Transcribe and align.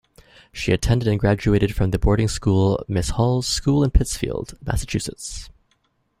She 0.51 0.71
attended 0.71 1.07
and 1.07 1.19
graduated 1.19 1.75
from 1.75 1.91
the 1.91 1.99
boarding 1.99 2.27
school 2.27 2.83
Miss 2.87 3.11
Hall's 3.11 3.45
School 3.45 3.83
in 3.83 3.91
Pittsfield, 3.91 4.57
Massachusetts. 4.65 5.51